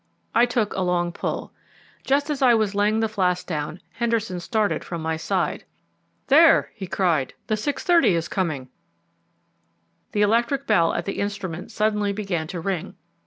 [0.33, 1.51] I took a long pull.
[2.03, 5.63] Just as I was laying the flask down Henderson started from my side.
[6.25, 8.69] "There," he cried, "the 6.30 is coming."
[10.13, 12.95] The electric bell at the instrument suddenly began to ring.